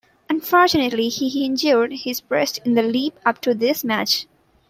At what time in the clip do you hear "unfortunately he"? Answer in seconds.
0.31-1.45